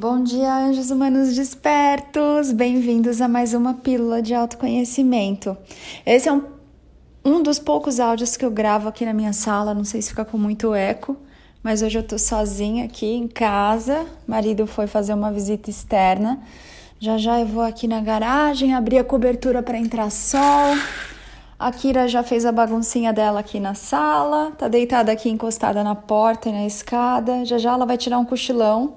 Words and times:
Bom 0.00 0.22
dia, 0.22 0.50
anjos 0.56 0.90
humanos 0.90 1.34
despertos! 1.34 2.52
Bem-vindos 2.52 3.20
a 3.20 3.28
mais 3.28 3.52
uma 3.52 3.74
pílula 3.74 4.22
de 4.22 4.32
autoconhecimento. 4.32 5.54
Esse 6.06 6.26
é 6.26 6.32
um, 6.32 6.42
um 7.22 7.42
dos 7.42 7.58
poucos 7.58 8.00
áudios 8.00 8.34
que 8.34 8.42
eu 8.42 8.50
gravo 8.50 8.88
aqui 8.88 9.04
na 9.04 9.12
minha 9.12 9.34
sala, 9.34 9.74
não 9.74 9.84
sei 9.84 10.00
se 10.00 10.08
fica 10.08 10.24
com 10.24 10.38
muito 10.38 10.74
eco, 10.74 11.18
mas 11.62 11.82
hoje 11.82 11.98
eu 11.98 12.02
tô 12.02 12.18
sozinha 12.18 12.86
aqui 12.86 13.12
em 13.12 13.28
casa. 13.28 14.06
Marido 14.26 14.66
foi 14.66 14.86
fazer 14.86 15.12
uma 15.12 15.30
visita 15.30 15.68
externa. 15.68 16.40
Já 16.98 17.18
já 17.18 17.38
eu 17.38 17.46
vou 17.46 17.62
aqui 17.62 17.86
na 17.86 18.00
garagem 18.00 18.74
abrir 18.74 18.96
a 18.96 19.04
cobertura 19.04 19.62
para 19.62 19.76
entrar 19.76 20.08
sol. 20.08 20.78
A 21.58 21.70
Kira 21.70 22.08
já 22.08 22.22
fez 22.22 22.46
a 22.46 22.52
baguncinha 22.52 23.12
dela 23.12 23.40
aqui 23.40 23.60
na 23.60 23.74
sala, 23.74 24.52
tá 24.52 24.66
deitada 24.66 25.12
aqui 25.12 25.28
encostada 25.28 25.84
na 25.84 25.94
porta 25.94 26.48
e 26.48 26.52
na 26.52 26.64
escada. 26.64 27.44
Já 27.44 27.58
já 27.58 27.72
ela 27.72 27.84
vai 27.84 27.98
tirar 27.98 28.18
um 28.18 28.24
cochilão 28.24 28.94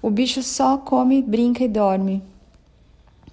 o 0.00 0.10
bicho 0.10 0.42
só 0.42 0.78
come, 0.78 1.22
brinca 1.22 1.64
e 1.64 1.68
dorme. 1.68 2.22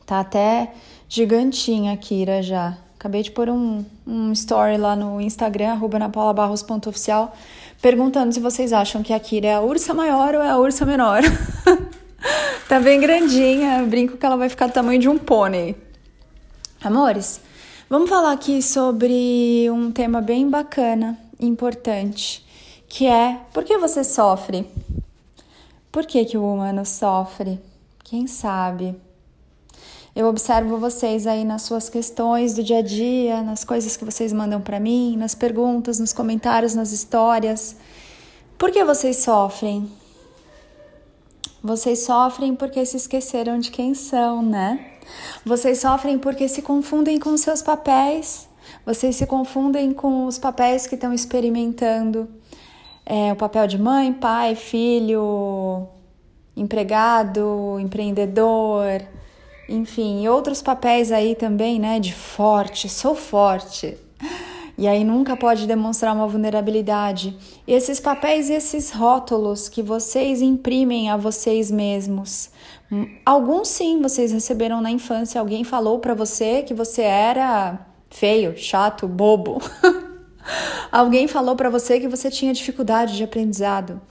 Tá 0.05 0.19
até 0.19 0.71
gigantinha 1.07 1.93
a 1.93 1.97
Kira 1.97 2.41
já. 2.41 2.77
Acabei 2.97 3.21
de 3.21 3.31
pôr 3.31 3.49
um, 3.49 3.85
um 4.05 4.31
story 4.31 4.77
lá 4.77 4.95
no 4.95 5.21
Instagram, 5.21 5.73
arroba 5.73 5.99
napaulabarros.oficial, 5.99 7.35
perguntando 7.81 8.33
se 8.33 8.39
vocês 8.39 8.73
acham 8.73 9.03
que 9.03 9.13
a 9.13 9.19
Kira 9.19 9.47
é 9.47 9.53
a 9.55 9.61
ursa 9.61 9.93
maior 9.93 10.33
ou 10.33 10.41
é 10.41 10.49
a 10.49 10.57
ursa 10.57 10.85
menor. 10.85 11.21
tá 12.67 12.79
bem 12.79 12.99
grandinha, 12.99 13.83
brinco 13.83 14.17
que 14.17 14.25
ela 14.25 14.37
vai 14.37 14.49
ficar 14.49 14.67
do 14.67 14.73
tamanho 14.73 14.99
de 14.99 15.07
um 15.07 15.17
pônei. 15.17 15.75
Amores, 16.83 17.41
vamos 17.89 18.09
falar 18.09 18.31
aqui 18.31 18.61
sobre 18.61 19.69
um 19.69 19.91
tema 19.91 20.21
bem 20.21 20.49
bacana, 20.49 21.17
importante, 21.39 22.43
que 22.87 23.05
é 23.05 23.39
por 23.53 23.63
que 23.63 23.77
você 23.77 24.03
sofre? 24.03 24.67
Por 25.95 26.05
que, 26.05 26.25
que 26.25 26.37
o 26.37 26.43
humano 26.43 26.85
sofre? 26.85 27.57
Quem 28.03 28.27
sabe? 28.27 28.99
Eu 30.13 30.27
observo 30.27 30.77
vocês 30.77 31.25
aí 31.25 31.45
nas 31.45 31.61
suas 31.61 31.87
questões 31.87 32.53
do 32.53 32.61
dia 32.61 32.79
a 32.79 32.81
dia, 32.81 33.41
nas 33.41 33.63
coisas 33.63 33.95
que 33.95 34.03
vocês 34.03 34.33
mandam 34.33 34.59
para 34.59 34.77
mim, 34.77 35.15
nas 35.15 35.33
perguntas, 35.33 35.97
nos 35.97 36.11
comentários, 36.11 36.75
nas 36.75 36.91
histórias. 36.91 37.77
Por 38.57 38.71
que 38.71 38.83
vocês 38.83 39.19
sofrem? 39.19 39.89
Vocês 41.63 41.99
sofrem 41.99 42.57
porque 42.57 42.85
se 42.85 42.97
esqueceram 42.97 43.57
de 43.57 43.71
quem 43.71 43.93
são, 43.93 44.41
né? 44.41 44.97
Vocês 45.45 45.79
sofrem 45.79 46.19
porque 46.19 46.49
se 46.49 46.61
confundem 46.61 47.17
com 47.17 47.37
seus 47.37 47.61
papéis. 47.61 48.49
Vocês 48.85 49.15
se 49.15 49.25
confundem 49.25 49.93
com 49.93 50.25
os 50.25 50.37
papéis 50.37 50.87
que 50.87 50.95
estão 50.95 51.13
experimentando 51.13 52.27
é, 53.05 53.31
o 53.31 53.35
papel 53.35 53.67
de 53.67 53.77
mãe, 53.77 54.11
pai, 54.11 54.55
filho, 54.55 55.87
empregado, 56.55 57.77
empreendedor, 57.79 59.01
enfim, 59.69 60.27
outros 60.27 60.61
papéis 60.61 61.11
aí 61.11 61.35
também, 61.35 61.79
né? 61.79 61.99
De 61.99 62.13
forte, 62.13 62.89
sou 62.89 63.15
forte. 63.15 63.97
E 64.77 64.87
aí 64.87 65.03
nunca 65.03 65.37
pode 65.37 65.67
demonstrar 65.67 66.13
uma 66.13 66.27
vulnerabilidade. 66.27 67.37
E 67.65 67.73
esses 67.73 67.99
papéis 67.99 68.49
e 68.49 68.53
esses 68.53 68.91
rótulos 68.91 69.69
que 69.69 69.81
vocês 69.81 70.41
imprimem 70.41 71.09
a 71.09 71.15
vocês 71.15 71.71
mesmos. 71.71 72.49
Alguns 73.25 73.69
sim 73.69 74.01
vocês 74.01 74.31
receberam 74.31 74.81
na 74.81 74.91
infância, 74.91 75.39
alguém 75.39 75.63
falou 75.63 75.99
para 75.99 76.13
você 76.13 76.61
que 76.61 76.73
você 76.73 77.01
era 77.01 77.79
feio, 78.09 78.55
chato, 78.57 79.07
bobo. 79.07 79.61
Alguém 80.91 81.27
falou 81.27 81.55
para 81.55 81.69
você 81.69 81.99
que 81.99 82.07
você 82.07 82.29
tinha 82.29 82.53
dificuldade 82.53 83.15
de 83.15 83.23
aprendizado. 83.23 84.01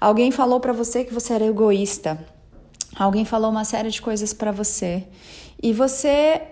Alguém 0.00 0.30
falou 0.30 0.60
para 0.60 0.72
você 0.72 1.04
que 1.04 1.12
você 1.12 1.32
era 1.32 1.46
egoísta. 1.46 2.18
Alguém 2.96 3.24
falou 3.24 3.50
uma 3.50 3.64
série 3.64 3.90
de 3.90 4.00
coisas 4.00 4.32
para 4.32 4.52
você. 4.52 5.04
E 5.62 5.72
você 5.72 6.42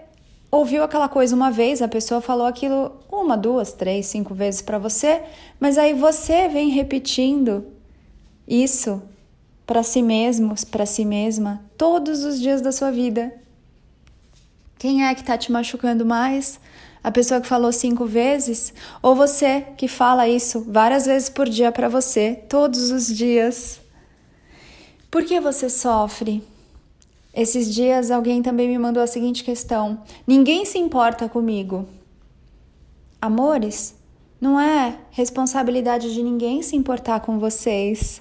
ouviu 0.50 0.83
aquela 0.83 1.08
coisa 1.08 1.34
uma 1.34 1.50
vez, 1.50 1.83
a 1.83 1.89
pessoa 1.89 2.20
falou 2.20 2.47
aquilo 2.47 2.92
uma, 3.11 3.36
duas, 3.36 3.73
três, 3.73 4.07
cinco 4.07 4.35
vezes 4.35 4.63
para 4.63 4.79
você, 4.79 5.23
mas 5.61 5.77
aí 5.77 5.92
você 5.92 6.48
vem 6.48 6.70
repetindo 6.70 7.67
isso 8.46 9.02
para 9.67 9.83
si 9.83 10.02
mesmo, 10.02 10.55
para 10.70 10.86
si 10.86 11.05
mesma, 11.05 11.63
todos 11.77 12.24
os 12.24 12.40
dias 12.40 12.63
da 12.63 12.73
sua 12.73 12.90
vida. 12.90 13.33
Quem 14.79 15.05
é 15.05 15.14
que 15.14 15.20
está 15.20 15.36
te 15.36 15.52
machucando 15.52 16.07
mais? 16.07 16.58
A 17.08 17.11
pessoa 17.11 17.41
que 17.41 17.48
falou 17.48 17.73
cinco 17.73 18.05
vezes, 18.05 18.74
ou 19.01 19.14
você 19.14 19.64
que 19.79 19.89
fala 19.89 20.29
isso 20.29 20.61
várias 20.69 21.07
vezes 21.07 21.30
por 21.30 21.48
dia 21.48 21.73
para 21.73 21.89
você, 21.89 22.35
todos 22.51 22.91
os 22.91 23.07
dias. 23.07 23.80
Por 25.11 25.24
que 25.24 25.41
você 25.41 25.70
sofre? 25.70 26.45
Esses 27.33 27.73
dias 27.74 28.11
alguém 28.11 28.42
também 28.42 28.69
me 28.69 28.79
mandou 28.79 29.02
a 29.02 29.07
seguinte 29.07 29.42
questão: 29.42 30.02
Ninguém 30.27 30.67
se 30.67 30.77
importa 30.77 31.30
comigo. 31.30 31.89
Amores, 33.23 33.95
não 34.39 34.61
é 34.61 34.98
responsabilidade 35.11 36.13
de 36.13 36.23
ninguém 36.23 36.61
se 36.61 36.77
importar 36.77 37.20
com 37.20 37.39
vocês. 37.39 38.20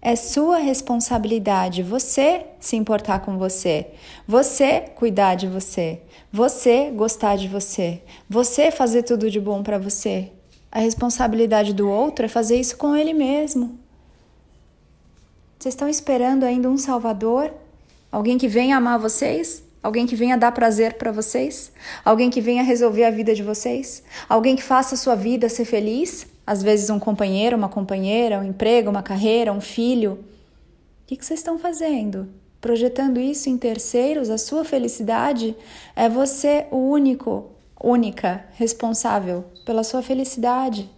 É 0.00 0.14
sua 0.14 0.58
responsabilidade 0.58 1.82
você 1.82 2.46
se 2.60 2.76
importar 2.76 3.18
com 3.20 3.36
você, 3.36 3.88
você 4.26 4.80
cuidar 4.94 5.34
de 5.34 5.48
você, 5.48 6.00
você 6.32 6.90
gostar 6.90 7.36
de 7.36 7.48
você, 7.48 8.00
você 8.28 8.70
fazer 8.70 9.02
tudo 9.02 9.28
de 9.28 9.40
bom 9.40 9.62
para 9.62 9.76
você. 9.76 10.30
A 10.70 10.78
responsabilidade 10.78 11.72
do 11.72 11.90
outro 11.90 12.26
é 12.26 12.28
fazer 12.28 12.60
isso 12.60 12.76
com 12.76 12.94
ele 12.94 13.12
mesmo. 13.12 13.76
Vocês 15.58 15.74
estão 15.74 15.88
esperando 15.88 16.44
ainda 16.44 16.70
um 16.70 16.78
salvador? 16.78 17.52
Alguém 18.12 18.38
que 18.38 18.46
venha 18.46 18.76
amar 18.76 19.00
vocês? 19.00 19.64
Alguém 19.82 20.06
que 20.06 20.14
venha 20.14 20.36
dar 20.36 20.52
prazer 20.52 20.94
para 20.94 21.10
vocês? 21.10 21.72
Alguém 22.04 22.30
que 22.30 22.40
venha 22.40 22.62
resolver 22.62 23.04
a 23.04 23.10
vida 23.10 23.34
de 23.34 23.42
vocês? 23.42 24.04
Alguém 24.28 24.54
que 24.54 24.62
faça 24.62 24.94
a 24.94 24.98
sua 24.98 25.16
vida 25.16 25.48
ser 25.48 25.64
feliz? 25.64 26.26
Às 26.48 26.62
vezes 26.62 26.88
um 26.88 26.98
companheiro, 26.98 27.58
uma 27.58 27.68
companheira, 27.68 28.38
um 28.38 28.42
emprego, 28.42 28.88
uma 28.88 29.02
carreira, 29.02 29.52
um 29.52 29.60
filho. 29.60 30.12
O 31.02 31.06
que, 31.06 31.22
vocês 31.22 31.40
estão 31.40 31.58
fazendo? 31.58 32.26
Projetando 32.58 33.20
isso 33.20 33.50
em 33.50 33.58
terceiros, 33.58 34.30
a 34.30 34.38
sua 34.38 34.64
felicidade 34.64 35.54
é 35.94 36.08
você 36.08 36.66
o 36.70 36.78
único, 36.78 37.50
única 37.78 38.46
responsável 38.54 39.44
pela 39.66 39.84
sua 39.84 40.00
felicidade. 40.00 40.90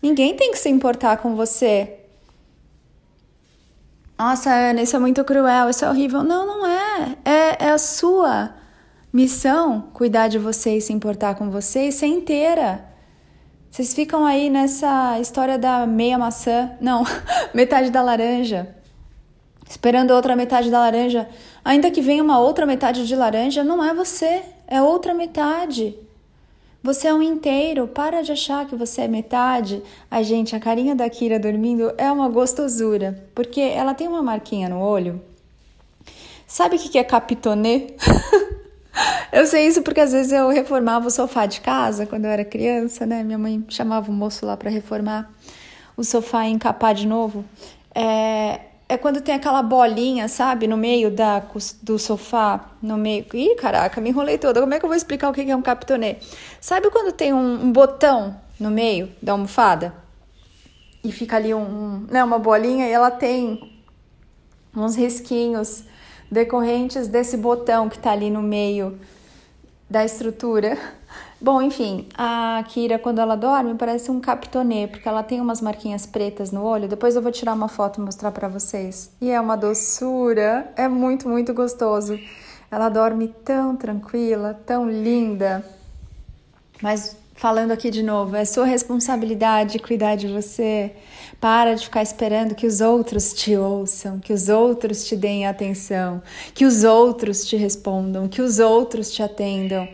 Ninguém 0.00 0.34
tem 0.34 0.50
que 0.50 0.58
se 0.58 0.70
importar 0.70 1.18
com 1.18 1.36
você. 1.36 1.98
Nossa, 4.18 4.50
Ana, 4.50 4.80
isso 4.80 4.96
é 4.96 4.98
muito 4.98 5.22
cruel, 5.24 5.68
isso 5.68 5.84
é 5.84 5.90
horrível. 5.90 6.22
Não, 6.22 6.46
não 6.46 6.66
é. 6.66 7.18
É, 7.22 7.66
é 7.66 7.70
a 7.70 7.76
sua 7.76 8.54
missão 9.12 9.90
cuidar 9.92 10.28
de 10.28 10.38
você 10.38 10.78
e 10.78 10.80
se 10.80 10.90
importar 10.90 11.34
com 11.34 11.50
você 11.50 11.88
e 11.88 11.92
ser 11.92 12.06
inteira. 12.06 12.89
Vocês 13.70 13.94
ficam 13.94 14.26
aí 14.26 14.50
nessa 14.50 15.20
história 15.20 15.56
da 15.56 15.86
meia 15.86 16.18
maçã, 16.18 16.72
não, 16.80 17.04
metade 17.54 17.88
da 17.88 18.02
laranja, 18.02 18.74
esperando 19.68 20.10
outra 20.10 20.34
metade 20.34 20.70
da 20.70 20.80
laranja. 20.80 21.28
Ainda 21.64 21.88
que 21.88 22.00
venha 22.00 22.22
uma 22.22 22.40
outra 22.40 22.66
metade 22.66 23.06
de 23.06 23.14
laranja, 23.14 23.62
não 23.62 23.84
é 23.84 23.94
você, 23.94 24.42
é 24.66 24.82
outra 24.82 25.14
metade. 25.14 25.96
Você 26.82 27.06
é 27.06 27.14
um 27.14 27.22
inteiro, 27.22 27.86
para 27.86 28.22
de 28.22 28.32
achar 28.32 28.66
que 28.66 28.74
você 28.74 29.02
é 29.02 29.08
metade. 29.08 29.82
Ai, 30.10 30.24
gente, 30.24 30.56
a 30.56 30.60
carinha 30.60 30.96
da 30.96 31.08
Kira 31.08 31.38
dormindo 31.38 31.92
é 31.96 32.10
uma 32.10 32.28
gostosura, 32.28 33.22
porque 33.34 33.60
ela 33.60 33.94
tem 33.94 34.08
uma 34.08 34.22
marquinha 34.22 34.68
no 34.68 34.80
olho. 34.80 35.22
Sabe 36.44 36.74
o 36.74 36.78
que 36.78 36.98
é 36.98 37.04
capitonê? 37.04 37.94
Eu 39.32 39.46
sei 39.46 39.66
isso 39.66 39.82
porque 39.82 40.00
às 40.00 40.12
vezes 40.12 40.32
eu 40.32 40.48
reformava 40.48 41.06
o 41.06 41.10
sofá 41.10 41.46
de 41.46 41.60
casa 41.60 42.06
quando 42.06 42.24
eu 42.24 42.30
era 42.30 42.44
criança, 42.44 43.06
né? 43.06 43.22
Minha 43.22 43.38
mãe 43.38 43.64
chamava 43.68 44.10
o 44.10 44.14
moço 44.14 44.44
lá 44.44 44.56
para 44.56 44.70
reformar 44.70 45.30
o 45.96 46.04
sofá 46.04 46.46
e 46.46 46.50
encapar 46.50 46.94
de 46.94 47.06
novo. 47.06 47.44
É, 47.94 48.60
é 48.88 48.96
quando 48.96 49.20
tem 49.20 49.34
aquela 49.34 49.62
bolinha, 49.62 50.26
sabe, 50.28 50.66
no 50.66 50.76
meio 50.76 51.10
da, 51.10 51.42
do 51.82 51.98
sofá, 51.98 52.70
no 52.82 52.96
meio. 52.96 53.24
Ih, 53.32 53.54
caraca, 53.56 54.00
me 54.00 54.10
enrolei 54.10 54.38
toda. 54.38 54.60
Como 54.60 54.74
é 54.74 54.78
que 54.78 54.84
eu 54.84 54.88
vou 54.88 54.96
explicar 54.96 55.30
o 55.30 55.32
que 55.32 55.48
é 55.48 55.56
um 55.56 55.62
capitonê? 55.62 56.16
Sabe 56.60 56.90
quando 56.90 57.12
tem 57.12 57.32
um, 57.32 57.64
um 57.64 57.72
botão 57.72 58.36
no 58.58 58.70
meio 58.70 59.10
da 59.22 59.32
almofada? 59.32 59.94
E 61.02 61.12
fica 61.12 61.36
ali 61.36 61.54
um, 61.54 61.60
um, 61.60 62.06
né, 62.10 62.22
uma 62.22 62.38
bolinha 62.38 62.86
e 62.86 62.90
ela 62.90 63.10
tem 63.10 63.80
uns 64.76 64.96
risquinhos 64.96 65.84
decorrentes 66.30 67.08
desse 67.08 67.36
botão 67.36 67.88
que 67.88 67.96
está 67.96 68.12
ali 68.12 68.30
no 68.30 68.42
meio 68.42 68.98
da 69.88 70.04
estrutura. 70.04 70.78
Bom, 71.40 71.60
enfim, 71.62 72.06
a 72.14 72.62
Kira, 72.68 72.98
quando 72.98 73.18
ela 73.18 73.34
dorme, 73.34 73.74
parece 73.74 74.10
um 74.10 74.20
capitonê, 74.20 74.86
porque 74.86 75.08
ela 75.08 75.22
tem 75.22 75.40
umas 75.40 75.60
marquinhas 75.60 76.04
pretas 76.04 76.52
no 76.52 76.62
olho. 76.62 76.86
Depois 76.86 77.16
eu 77.16 77.22
vou 77.22 77.32
tirar 77.32 77.54
uma 77.54 77.66
foto 77.66 77.98
e 77.98 78.04
mostrar 78.04 78.30
para 78.30 78.46
vocês. 78.46 79.10
E 79.20 79.30
é 79.30 79.40
uma 79.40 79.56
doçura, 79.56 80.70
é 80.76 80.86
muito, 80.86 81.26
muito 81.28 81.54
gostoso. 81.54 82.18
Ela 82.70 82.90
dorme 82.90 83.28
tão 83.42 83.74
tranquila, 83.74 84.54
tão 84.66 84.88
linda. 84.88 85.64
Mas 86.82 87.16
falando 87.40 87.70
aqui 87.70 87.90
de 87.90 88.02
novo, 88.02 88.36
é 88.36 88.44
sua 88.44 88.66
responsabilidade 88.66 89.78
cuidar 89.78 90.14
de 90.14 90.28
você. 90.28 90.92
Para 91.40 91.74
de 91.74 91.84
ficar 91.84 92.02
esperando 92.02 92.54
que 92.54 92.66
os 92.66 92.82
outros 92.82 93.32
te 93.32 93.56
ouçam, 93.56 94.20
que 94.20 94.30
os 94.30 94.50
outros 94.50 95.06
te 95.06 95.16
deem 95.16 95.46
atenção, 95.46 96.22
que 96.54 96.66
os 96.66 96.84
outros 96.84 97.46
te 97.46 97.56
respondam, 97.56 98.28
que 98.28 98.42
os 98.42 98.58
outros 98.58 99.10
te 99.10 99.22
atendam. 99.22 99.88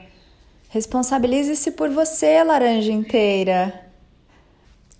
Responsabilize-se 0.70 1.70
por 1.70 1.88
você, 1.88 2.42
laranja 2.42 2.90
inteira, 2.90 3.80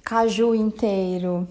caju 0.05 0.55
inteiro, 0.55 1.49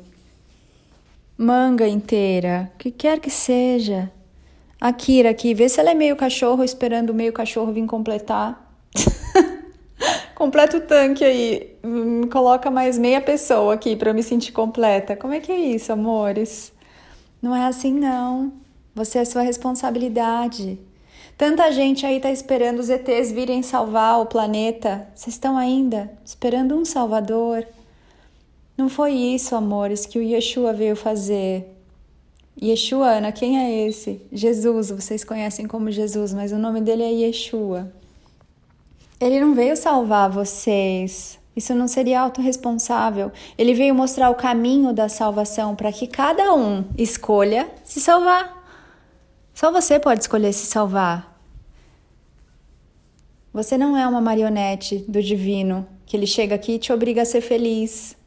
manga 1.38 1.90
inteira, 1.90 2.72
o 2.74 2.78
que 2.78 2.90
quer 2.90 3.20
que 3.20 3.30
seja. 3.30 4.10
A 4.80 4.94
Kira 4.94 5.32
aqui, 5.32 5.54
vê 5.54 5.68
se 5.68 5.78
ela 5.78 5.92
é 5.92 5.94
meio 5.94 6.16
cachorro 6.16 6.64
esperando 6.64 7.10
o 7.10 7.14
meio 7.14 7.34
cachorro 7.34 7.74
vir 7.74 7.86
completar. 7.86 8.64
Completa 10.36 10.78
o 10.78 10.82
tanque 10.82 11.24
aí. 11.24 11.78
Hum, 11.82 12.28
coloca 12.30 12.70
mais 12.70 12.98
meia 12.98 13.22
pessoa 13.22 13.74
aqui 13.74 13.96
para 13.96 14.10
eu 14.10 14.14
me 14.14 14.22
sentir 14.22 14.52
completa. 14.52 15.16
Como 15.16 15.34
é 15.34 15.40
que 15.40 15.52
é 15.52 15.58
isso, 15.58 15.94
amores? 15.94 16.74
Não 17.42 17.56
é 17.56 17.66
assim, 17.66 17.94
não. 17.94 18.52
Você 18.94 19.20
é 19.20 19.26
sua 19.26 19.42
responsabilidade. 19.42 20.78
Tanta 21.38 21.72
gente 21.72 22.06
aí 22.06 22.20
tá 22.20 22.32
esperando 22.32 22.80
os 22.80 22.90
ETs 22.90 23.32
virem 23.32 23.62
salvar 23.62 24.20
o 24.20 24.26
planeta. 24.26 25.08
Vocês 25.16 25.36
estão 25.36 25.58
ainda 25.58 26.12
esperando 26.24 26.76
um 26.76 26.84
salvador? 26.84 27.66
Não 28.78 28.90
foi 28.90 29.14
isso, 29.14 29.56
amores, 29.56 30.06
que 30.06 30.20
o 30.20 30.22
Yeshua 30.22 30.74
veio 30.74 30.98
fazer. 30.98 31.66
Yeshua, 32.62 33.08
Ana, 33.08 33.32
quem 33.32 33.58
é 33.58 33.88
esse? 33.88 34.22
Jesus, 34.32 34.90
vocês 34.90 35.24
conhecem 35.24 35.66
como 35.66 35.92
Jesus, 35.92 36.34
mas 36.34 36.52
o 36.52 36.58
nome 36.58 36.82
dele 36.82 37.04
é 37.04 37.12
Yeshua. 37.12 37.92
Ele 39.20 39.40
não 39.40 39.54
veio 39.54 39.76
salvar 39.78 40.30
vocês. 40.30 41.40
Isso 41.56 41.74
não 41.74 41.88
seria 41.88 42.20
autorresponsável. 42.20 43.32
Ele 43.58 43.74
veio 43.74 43.96
mostrar 43.96 44.30
o 44.30 44.36
caminho 44.36 44.92
da 44.92 45.08
salvação 45.08 45.76
para 45.76 45.92
que 45.92 46.06
cada 46.06 46.54
um 46.54 46.84
escolha 46.98 47.70
se 47.84 48.02
salvar. 48.02 48.64
Só 49.54 49.72
você 49.72 49.98
pode 49.98 50.22
escolher 50.22 50.52
se 50.52 50.66
salvar. 50.66 51.34
Você 53.54 53.78
não 53.78 53.96
é 53.96 54.06
uma 54.06 54.20
marionete 54.20 54.98
do 55.08 55.24
divino 55.24 55.88
que 56.06 56.18
ele 56.18 56.28
chega 56.28 56.56
aqui 56.56 56.74
e 56.74 56.80
te 56.80 56.92
obriga 56.92 57.22
a 57.22 57.26
ser 57.26 57.40
feliz. 57.40 58.18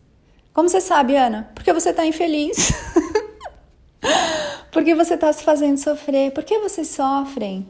Como 0.55 0.71
você 0.71 0.81
sabe, 0.81 1.17
Ana? 1.17 1.51
Porque 1.55 1.73
você 1.73 1.91
está 1.91 2.07
infeliz. 2.07 2.73
Porque 4.73 4.95
você 4.95 5.15
está 5.15 5.31
se 5.33 5.45
fazendo 5.45 5.77
sofrer. 5.77 6.33
Por 6.33 6.45
que 6.45 6.59
vocês 6.59 6.89
sofrem? 6.89 7.69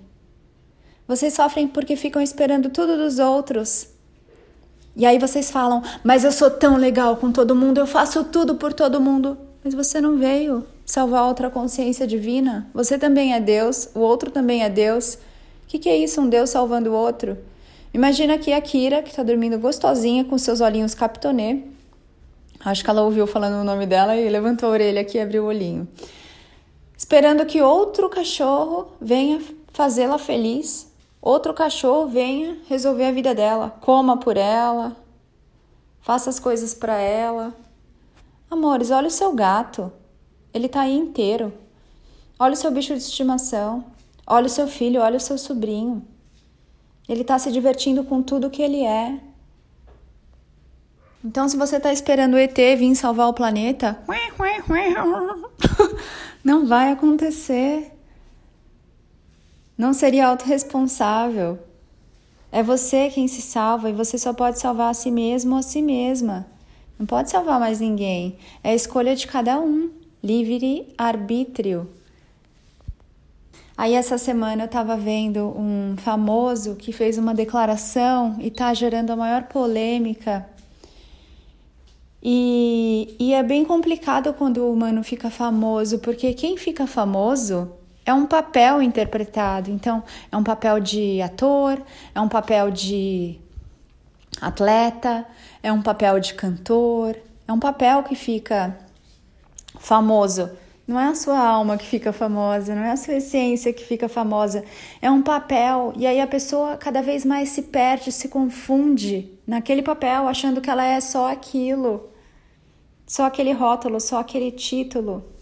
Vocês 1.09 1.33
sofrem 1.33 1.67
porque 1.67 1.97
ficam 1.97 2.21
esperando 2.21 2.69
tudo 2.69 2.99
dos 2.99 3.19
outros. 3.19 3.89
E 4.95 5.07
aí 5.07 5.19
vocês 5.19 5.51
falam: 5.51 5.83
Mas 6.05 6.23
eu 6.23 6.31
sou 6.31 6.51
tão 6.51 6.77
legal 6.77 7.17
com 7.17 7.33
todo 7.33 7.57
mundo, 7.57 7.79
eu 7.79 7.87
faço 7.87 8.25
tudo 8.25 8.57
por 8.57 8.75
todo 8.75 9.01
mundo. 9.01 9.39
Mas 9.65 9.73
você 9.73 10.03
não 10.03 10.19
veio 10.19 10.67
salvar 10.85 11.25
outra 11.25 11.49
consciência 11.49 12.07
divina. 12.07 12.69
Você 12.75 12.99
também 12.99 13.33
é 13.33 13.41
Deus, 13.41 13.89
o 13.95 14.01
outro 14.01 14.31
também 14.31 14.63
é 14.63 14.69
Deus. 14.69 15.15
O 15.15 15.69
que, 15.69 15.79
que 15.79 15.89
é 15.89 15.97
isso, 15.97 16.21
um 16.21 16.29
Deus 16.29 16.51
salvando 16.51 16.91
o 16.91 16.95
outro? 16.95 17.39
Imagina 17.93 18.35
aqui 18.35 18.53
a 18.53 18.61
Kira, 18.61 19.03
que 19.03 19.09
está 19.09 19.23
dormindo 19.23 19.59
gostosinha 19.59 20.25
com 20.25 20.37
seus 20.37 20.61
olhinhos 20.61 20.95
capitonê. 20.95 21.63
Acho 22.63 22.85
que 22.85 22.91
ela 22.91 23.03
ouviu 23.03 23.27
falando 23.27 23.61
o 23.61 23.65
nome 23.65 23.87
dela 23.87 24.15
e 24.15 24.29
levantou 24.29 24.69
a 24.69 24.73
orelha 24.73 25.01
aqui 25.01 25.17
e 25.17 25.21
abriu 25.23 25.45
o 25.45 25.47
olhinho. 25.47 25.89
Esperando 26.97 27.47
que 27.47 27.63
outro 27.63 28.11
cachorro 28.11 28.89
venha 29.01 29.41
fazê-la 29.73 30.19
feliz 30.19 30.88
outro 31.21 31.53
cachorro 31.55 32.09
venha 32.09 32.59
resolver 32.69 33.07
a 33.07 33.13
vida 33.13 33.35
dela, 33.35 33.71
coma 33.81 34.17
por 34.17 34.37
ela, 34.37 34.97
faça 36.01 36.31
as 36.31 36.39
coisas 36.39 36.75
para 36.75 36.99
ela. 36.99 37.55
Amores, 38.51 38.91
olha 38.91 39.09
o 39.09 39.11
seu 39.11 39.33
gato, 39.35 39.93
ele 40.55 40.69
tá 40.69 40.83
aí 40.83 40.97
inteiro. 40.97 41.53
Olha 42.39 42.55
o 42.55 42.57
seu 42.57 42.71
bicho 42.71 42.95
de 42.95 43.01
estimação, 43.01 43.85
olha 44.27 44.47
o 44.47 44.51
seu 44.51 44.69
filho, 44.69 45.01
olha 45.01 45.17
o 45.17 45.21
seu 45.21 45.37
sobrinho. 45.37 46.07
Ele 47.09 47.25
tá 47.25 47.39
se 47.39 47.51
divertindo 47.51 48.05
com 48.05 48.23
tudo 48.23 48.51
que 48.51 48.63
ele 48.63 48.85
é. 48.85 49.19
Então, 51.25 51.49
se 51.49 51.57
você 51.57 51.81
tá 51.81 51.93
esperando 51.93 52.35
o 52.35 52.39
ET 52.39 52.57
vir 52.57 52.95
salvar 52.95 53.29
o 53.29 53.35
planeta, 53.35 53.99
não 56.45 56.65
vai 56.67 56.93
acontecer. 56.93 57.98
Não 59.79 59.93
seria 59.93 60.27
autorresponsável. 60.27 61.57
É 62.51 62.65
você 62.65 63.09
quem 63.11 63.29
se 63.29 63.41
salva 63.41 63.89
e 63.89 63.93
você 63.93 64.19
só 64.19 64.33
pode 64.33 64.59
salvar 64.59 64.91
a 64.91 64.95
si 64.95 65.09
mesmo 65.09 65.53
ou 65.53 65.61
a 65.61 65.63
si 65.63 65.81
mesma. 65.81 66.49
Não 66.99 67.07
pode 67.07 67.31
salvar 67.31 67.61
mais 67.61 67.79
ninguém. 67.79 68.37
É 68.65 68.71
a 68.71 68.75
escolha 68.75 69.15
de 69.15 69.29
cada 69.29 69.61
um. 69.61 69.91
Livre 70.21 70.93
arbítrio. 70.99 71.89
Aí 73.77 73.95
essa 73.95 74.19
semana 74.19 74.63
eu 74.63 74.67
estava 74.67 74.97
vendo 74.97 75.47
um 75.57 75.95
famoso 75.97 76.75
que 76.75 76.91
fez 76.91 77.17
uma 77.17 77.33
declaração 77.33 78.35
e 78.41 78.49
está 78.49 78.75
gerando 78.75 79.13
a 79.13 79.17
maior 79.17 79.45
polêmica. 79.45 80.45
E, 82.21 83.15
e 83.21 83.33
é 83.33 83.45
bem 83.45 83.65
complicado 83.65 84.35
quando 84.35 84.59
o 84.59 84.73
humano 84.73 85.05
fica 85.05 85.31
famoso, 85.31 86.01
porque 86.01 86.35
quem 86.35 86.57
fica 86.57 86.85
famoso 86.85 87.78
é 88.09 88.15
um 88.15 88.25
papel 88.25 88.81
interpretado. 88.81 89.71
Então, 89.71 90.03
é 90.33 90.37
um 90.37 90.43
papel 90.43 90.81
de 90.81 91.21
ator, 91.21 91.79
é 92.15 92.21
um 92.21 92.29
papel 92.29 92.71
de 92.71 93.39
atleta, 94.41 95.27
é 95.63 95.71
um 95.71 95.83
papel 95.83 96.19
de 96.19 96.33
cantor, 96.33 97.17
é 97.47 97.53
um 97.53 97.59
papel 97.59 98.03
que 98.03 98.15
fica 98.15 98.79
famoso. 99.79 100.51
Não 100.87 100.99
é 100.99 101.09
a 101.09 101.15
sua 101.15 101.39
alma 101.39 101.77
que 101.77 101.85
fica 101.85 102.11
famosa, 102.11 102.75
não 102.75 102.83
é 102.83 102.93
a 102.93 102.97
sua 102.97 103.17
essência 103.17 103.75
que 103.75 103.85
fica 103.85 104.09
famosa. 104.09 104.65
É 105.03 105.11
um 105.11 105.21
papel, 105.21 105.93
e 105.95 106.07
aí 106.07 106.19
a 106.19 106.27
pessoa 106.27 106.79
cada 106.79 107.03
vez 107.03 107.27
mais 107.27 107.51
se 107.51 107.61
perde, 107.65 108.11
se 108.11 108.31
confunde 108.31 109.31
naquele 109.47 109.83
papel, 109.83 110.27
achando 110.27 110.63
que 110.63 110.71
ela 110.71 110.83
é 110.85 110.99
só 110.99 111.31
aquilo, 111.31 112.09
só 113.07 113.27
aquele 113.27 113.53
rótulo, 113.53 114.01
só 114.01 114.19
aquele 114.19 114.51
título. 114.51 115.38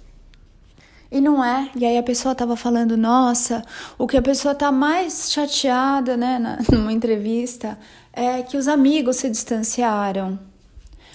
E 1.10 1.20
não 1.20 1.44
é. 1.44 1.70
E 1.76 1.84
aí 1.84 1.96
a 1.96 2.02
pessoa 2.02 2.34
tava 2.34 2.56
falando, 2.56 2.96
nossa, 2.96 3.64
o 3.96 4.06
que 4.06 4.16
a 4.16 4.22
pessoa 4.22 4.54
tá 4.54 4.72
mais 4.72 5.30
chateada, 5.30 6.16
né, 6.16 6.38
na, 6.38 6.58
numa 6.70 6.92
entrevista, 6.92 7.78
é 8.12 8.42
que 8.42 8.56
os 8.56 8.66
amigos 8.66 9.16
se 9.16 9.30
distanciaram. 9.30 10.38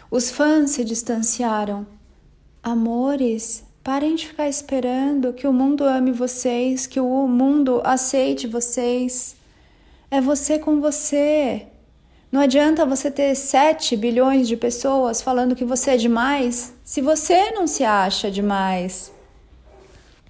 Os 0.10 0.30
fãs 0.30 0.72
se 0.72 0.84
distanciaram. 0.84 1.86
Amores, 2.64 3.64
parem 3.84 4.16
de 4.16 4.28
ficar 4.28 4.48
esperando 4.48 5.34
que 5.34 5.48
o 5.48 5.54
mundo 5.54 5.84
ame 5.84 6.12
vocês, 6.12 6.86
que 6.86 7.00
o 7.00 7.28
mundo 7.28 7.82
aceite 7.84 8.48
vocês. 8.48 9.36
É 10.10 10.22
você 10.22 10.60
com 10.60 10.80
você. 10.80 11.68
Não 12.32 12.40
adianta 12.40 12.86
você 12.86 13.12
ter 13.12 13.36
7 13.36 13.98
bilhões 13.98 14.48
de 14.48 14.56
pessoas 14.56 15.22
falando 15.22 15.56
que 15.56 15.66
você 15.66 15.92
é 15.92 15.98
demais 15.98 16.74
se 16.84 17.02
você 17.02 17.52
não 17.52 17.68
se 17.68 17.84
acha 17.84 18.32
demais. 18.32 19.12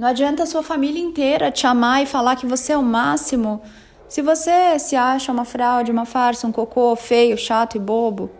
Não 0.01 0.07
adianta 0.07 0.41
a 0.41 0.45
sua 0.47 0.63
família 0.63 0.99
inteira 0.99 1.51
te 1.51 1.67
amar 1.67 2.01
e 2.01 2.07
falar 2.07 2.35
que 2.35 2.47
você 2.47 2.71
é 2.71 2.77
o 2.77 2.81
máximo 2.81 3.61
se 4.09 4.23
você 4.23 4.79
se 4.79 4.95
acha 4.95 5.31
uma 5.31 5.45
fraude, 5.45 5.91
uma 5.91 6.07
farsa, 6.07 6.47
um 6.47 6.51
cocô 6.51 6.95
feio, 6.95 7.37
chato 7.37 7.75
e 7.75 7.79
bobo, 7.79 8.31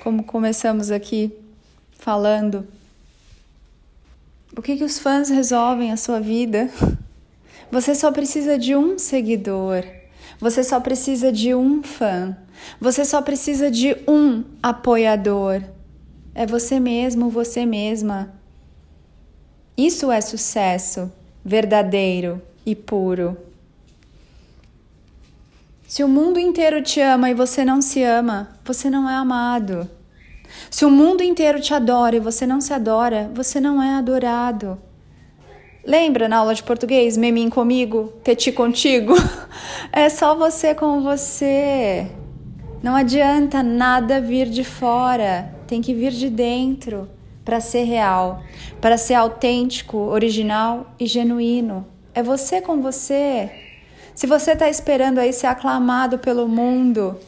como 0.00 0.22
começamos 0.22 0.92
aqui 0.92 1.36
falando. 1.98 2.68
O 4.56 4.62
que, 4.62 4.76
que 4.76 4.84
os 4.84 5.00
fãs 5.00 5.28
resolvem 5.28 5.90
a 5.90 5.96
sua 5.96 6.20
vida? 6.20 6.70
Você 7.68 7.96
só 7.96 8.12
precisa 8.12 8.56
de 8.56 8.76
um 8.76 8.96
seguidor. 8.96 9.84
Você 10.38 10.62
só 10.62 10.78
precisa 10.78 11.32
de 11.32 11.52
um 11.52 11.82
fã. 11.82 12.36
Você 12.80 13.04
só 13.04 13.20
precisa 13.20 13.68
de 13.68 13.96
um 14.06 14.44
apoiador. 14.62 15.64
É 16.32 16.46
você 16.46 16.78
mesmo, 16.78 17.28
você 17.28 17.66
mesma. 17.66 18.40
Isso 19.76 20.12
é 20.12 20.20
sucesso 20.20 21.10
verdadeiro 21.42 22.42
e 22.64 22.74
puro. 22.74 23.36
Se 25.88 26.04
o 26.04 26.08
mundo 26.08 26.38
inteiro 26.38 26.82
te 26.82 27.00
ama 27.00 27.30
e 27.30 27.34
você 27.34 27.64
não 27.64 27.80
se 27.80 28.02
ama, 28.02 28.50
você 28.64 28.90
não 28.90 29.08
é 29.08 29.14
amado. 29.14 29.88
Se 30.70 30.84
o 30.84 30.90
mundo 30.90 31.22
inteiro 31.22 31.60
te 31.60 31.72
adora 31.72 32.16
e 32.16 32.20
você 32.20 32.46
não 32.46 32.60
se 32.60 32.72
adora, 32.72 33.30
você 33.34 33.60
não 33.60 33.82
é 33.82 33.94
adorado. 33.94 34.78
Lembra 35.84 36.28
na 36.28 36.36
aula 36.36 36.54
de 36.54 36.62
português, 36.62 37.16
memim 37.16 37.48
comigo, 37.48 38.12
teti 38.22 38.52
contigo? 38.52 39.14
É 39.94 40.08
só 40.08 40.34
você 40.34 40.74
com 40.74 41.02
você. 41.02 42.10
Não 42.82 42.96
adianta 42.96 43.62
nada 43.62 44.22
vir 44.22 44.48
de 44.48 44.64
fora, 44.64 45.54
tem 45.66 45.82
que 45.82 45.92
vir 45.92 46.12
de 46.12 46.30
dentro 46.30 47.06
para 47.44 47.60
ser 47.60 47.84
real, 47.84 48.42
para 48.80 48.96
ser 48.96 49.14
autêntico, 49.14 49.96
original 49.96 50.94
e 50.98 51.06
genuíno. 51.06 51.86
É 52.14 52.22
você 52.22 52.60
com 52.60 52.80
você. 52.80 53.50
Se 54.14 54.26
você 54.26 54.52
está 54.52 54.68
esperando 54.68 55.18
aí 55.18 55.32
ser 55.32 55.46
aclamado 55.46 56.18
pelo 56.18 56.46
mundo, 56.46 57.18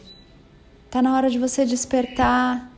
Tá 0.94 1.02
na 1.02 1.16
hora 1.16 1.28
de 1.28 1.40
você 1.40 1.64
despertar. 1.64 2.71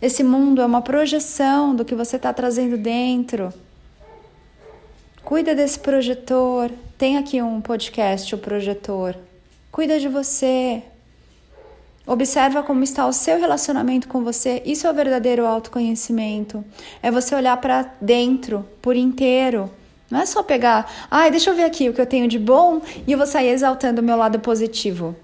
Esse 0.00 0.24
mundo 0.24 0.60
é 0.60 0.66
uma 0.66 0.82
projeção 0.82 1.72
do 1.72 1.84
que 1.84 1.94
você 1.94 2.16
está 2.16 2.32
trazendo 2.32 2.76
dentro. 2.76 3.54
Cuida 5.22 5.54
desse 5.54 5.78
projetor. 5.78 6.72
Tem 6.98 7.16
aqui 7.16 7.40
um 7.40 7.60
podcast, 7.60 8.34
o 8.34 8.38
projetor. 8.38 9.16
Cuida 9.70 10.00
de 10.00 10.08
você. 10.08 10.82
Observa 12.06 12.62
como 12.62 12.82
está 12.82 13.06
o 13.06 13.12
seu 13.12 13.38
relacionamento 13.38 14.08
com 14.08 14.24
você. 14.24 14.60
Isso 14.66 14.86
é 14.86 14.90
o 14.90 14.94
verdadeiro 14.94 15.46
autoconhecimento. 15.46 16.64
É 17.02 17.10
você 17.10 17.34
olhar 17.34 17.56
para 17.58 17.94
dentro 18.00 18.66
por 18.80 18.96
inteiro. 18.96 19.70
Não 20.10 20.20
é 20.20 20.26
só 20.26 20.42
pegar, 20.42 20.90
ai, 21.10 21.28
ah, 21.28 21.30
deixa 21.30 21.50
eu 21.50 21.54
ver 21.54 21.64
aqui 21.64 21.88
o 21.88 21.94
que 21.94 22.00
eu 22.00 22.06
tenho 22.06 22.28
de 22.28 22.38
bom 22.38 22.82
e 23.06 23.12
eu 23.12 23.16
vou 23.16 23.26
sair 23.26 23.48
exaltando 23.48 24.02
o 24.02 24.04
meu 24.04 24.16
lado 24.16 24.38
positivo. 24.40 25.16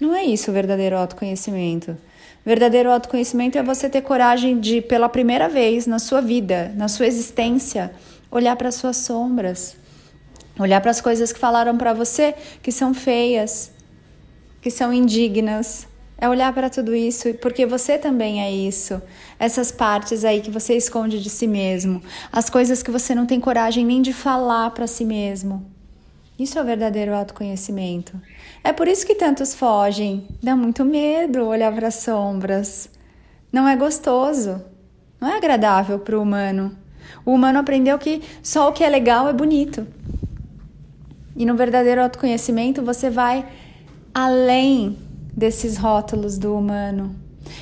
Não 0.00 0.14
é 0.14 0.24
isso 0.24 0.50
o 0.50 0.54
verdadeiro 0.54 0.96
autoconhecimento. 0.96 1.96
Verdadeiro 2.44 2.90
autoconhecimento 2.90 3.56
é 3.56 3.62
você 3.62 3.88
ter 3.88 4.02
coragem 4.02 4.58
de, 4.58 4.80
pela 4.80 5.08
primeira 5.08 5.48
vez 5.48 5.86
na 5.86 5.98
sua 5.98 6.20
vida, 6.20 6.72
na 6.74 6.88
sua 6.88 7.06
existência, 7.06 7.92
olhar 8.30 8.56
para 8.56 8.72
suas 8.72 8.96
sombras, 8.96 9.76
olhar 10.58 10.80
para 10.80 10.90
as 10.90 11.00
coisas 11.00 11.32
que 11.32 11.38
falaram 11.38 11.78
para 11.78 11.92
você 11.92 12.34
que 12.62 12.72
são 12.72 12.92
feias, 12.92 13.70
que 14.60 14.70
são 14.70 14.92
indignas. 14.92 15.86
É 16.16 16.28
olhar 16.28 16.52
para 16.52 16.70
tudo 16.70 16.94
isso, 16.94 17.34
porque 17.34 17.66
você 17.66 17.98
também 17.98 18.42
é 18.42 18.50
isso. 18.50 19.02
Essas 19.38 19.72
partes 19.72 20.24
aí 20.24 20.40
que 20.40 20.50
você 20.50 20.74
esconde 20.76 21.20
de 21.20 21.28
si 21.28 21.46
mesmo, 21.46 22.00
as 22.32 22.48
coisas 22.48 22.82
que 22.82 22.90
você 22.90 23.14
não 23.14 23.26
tem 23.26 23.40
coragem 23.40 23.84
nem 23.84 24.00
de 24.00 24.12
falar 24.12 24.70
para 24.70 24.86
si 24.86 25.04
mesmo. 25.04 25.64
Isso 26.38 26.58
é 26.58 26.62
o 26.62 26.64
verdadeiro 26.64 27.14
autoconhecimento. 27.14 28.20
É 28.62 28.72
por 28.72 28.88
isso 28.88 29.06
que 29.06 29.14
tantos 29.14 29.54
fogem. 29.54 30.26
Dá 30.42 30.56
muito 30.56 30.84
medo 30.84 31.44
olhar 31.44 31.72
para 31.72 31.88
as 31.88 31.96
sombras. 31.96 32.88
Não 33.52 33.68
é 33.68 33.76
gostoso. 33.76 34.60
Não 35.20 35.28
é 35.28 35.36
agradável 35.36 35.98
para 35.98 36.18
o 36.18 36.22
humano. 36.22 36.76
O 37.24 37.32
humano 37.32 37.58
aprendeu 37.60 37.98
que 37.98 38.22
só 38.42 38.68
o 38.68 38.72
que 38.72 38.82
é 38.82 38.88
legal 38.88 39.28
é 39.28 39.32
bonito. 39.32 39.86
E 41.36 41.44
no 41.46 41.54
verdadeiro 41.54 42.02
autoconhecimento 42.02 42.82
você 42.82 43.10
vai 43.10 43.46
além 44.12 44.98
desses 45.36 45.76
rótulos 45.76 46.38
do 46.38 46.56
humano 46.56 47.14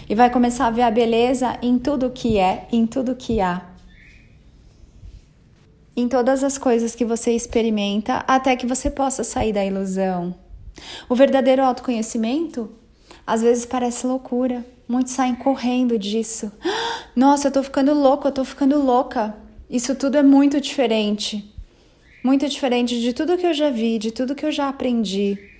e 0.08 0.14
vai 0.14 0.30
começar 0.30 0.66
a 0.66 0.70
ver 0.70 0.82
a 0.82 0.90
beleza 0.90 1.58
em 1.62 1.78
tudo 1.78 2.10
que 2.10 2.38
é, 2.38 2.66
em 2.70 2.86
tudo 2.86 3.16
que 3.16 3.40
há. 3.40 3.62
Em 5.94 6.08
todas 6.08 6.42
as 6.42 6.56
coisas 6.56 6.94
que 6.94 7.04
você 7.04 7.32
experimenta, 7.32 8.24
até 8.26 8.56
que 8.56 8.66
você 8.66 8.90
possa 8.90 9.22
sair 9.24 9.52
da 9.52 9.64
ilusão. 9.64 10.34
O 11.08 11.14
verdadeiro 11.14 11.62
autoconhecimento 11.62 12.70
às 13.26 13.42
vezes 13.42 13.66
parece 13.66 14.06
loucura. 14.06 14.64
Muitos 14.88 15.12
saem 15.12 15.34
correndo 15.34 15.98
disso. 15.98 16.50
Nossa, 17.14 17.48
eu 17.48 17.52
tô 17.52 17.62
ficando 17.62 17.92
louco, 17.94 18.28
eu 18.28 18.32
tô 18.32 18.44
ficando 18.44 18.82
louca. 18.82 19.34
Isso 19.68 19.94
tudo 19.94 20.16
é 20.16 20.22
muito 20.22 20.60
diferente. 20.60 21.50
Muito 22.24 22.48
diferente 22.48 23.00
de 23.00 23.12
tudo 23.12 23.36
que 23.36 23.46
eu 23.46 23.54
já 23.54 23.70
vi, 23.70 23.98
de 23.98 24.10
tudo 24.10 24.34
que 24.34 24.46
eu 24.46 24.52
já 24.52 24.68
aprendi. 24.68 25.51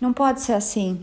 Não 0.00 0.12
pode 0.12 0.40
ser 0.40 0.54
assim. 0.54 1.00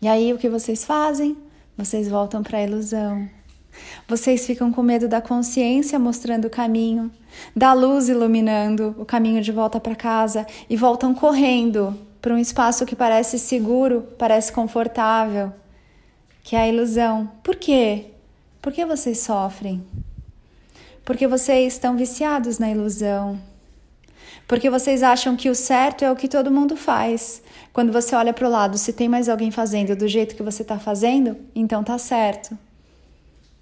E 0.00 0.08
aí 0.08 0.32
o 0.32 0.38
que 0.38 0.48
vocês 0.48 0.84
fazem? 0.84 1.36
Vocês 1.76 2.08
voltam 2.08 2.42
para 2.42 2.58
a 2.58 2.62
ilusão. 2.62 3.28
Vocês 4.08 4.44
ficam 4.44 4.72
com 4.72 4.82
medo 4.82 5.08
da 5.08 5.20
consciência 5.20 5.98
mostrando 5.98 6.46
o 6.46 6.50
caminho, 6.50 7.10
da 7.56 7.72
luz 7.72 8.08
iluminando 8.08 8.94
o 8.98 9.04
caminho 9.04 9.40
de 9.40 9.52
volta 9.52 9.80
para 9.80 9.94
casa 9.94 10.46
e 10.68 10.76
voltam 10.76 11.14
correndo 11.14 11.96
para 12.20 12.34
um 12.34 12.38
espaço 12.38 12.84
que 12.84 12.96
parece 12.96 13.38
seguro, 13.38 14.08
parece 14.18 14.52
confortável, 14.52 15.52
que 16.42 16.56
é 16.56 16.62
a 16.62 16.68
ilusão. 16.68 17.30
Por 17.42 17.56
quê? 17.56 18.06
Por 18.60 18.72
que 18.72 18.84
vocês 18.84 19.18
sofrem? 19.18 19.84
Porque 21.04 21.26
vocês 21.26 21.72
estão 21.72 21.96
viciados 21.96 22.58
na 22.58 22.70
ilusão. 22.70 23.40
Porque 24.46 24.68
vocês 24.68 25.02
acham 25.02 25.36
que 25.36 25.48
o 25.48 25.54
certo 25.54 26.04
é 26.04 26.12
o 26.12 26.16
que 26.16 26.28
todo 26.28 26.50
mundo 26.50 26.76
faz. 26.76 27.42
Quando 27.72 27.90
você 27.90 28.14
olha 28.14 28.34
para 28.34 28.46
o 28.46 28.50
lado, 28.50 28.76
se 28.76 28.92
tem 28.92 29.08
mais 29.08 29.28
alguém 29.28 29.50
fazendo 29.50 29.96
do 29.96 30.06
jeito 30.06 30.36
que 30.36 30.42
você 30.42 30.62
está 30.62 30.78
fazendo, 30.78 31.36
então 31.54 31.82
tá 31.82 31.96
certo. 31.96 32.56